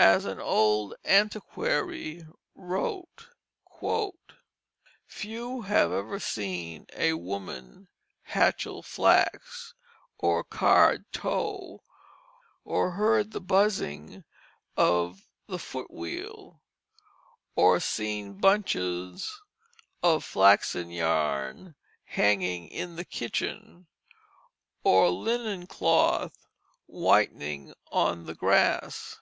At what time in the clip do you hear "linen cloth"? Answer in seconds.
25.10-26.46